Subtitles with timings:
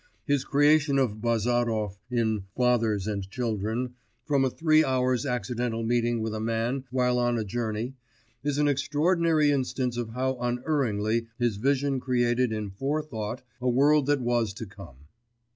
[0.25, 3.93] His creation of Bazarov in Fathers and Children
[4.25, 7.93] from a three hours' accidental meeting with a man while on a journey,
[8.43, 14.07] is an extraordinary instance of how unerringly his vision created in fore thought a world
[14.07, 14.95] that was to come.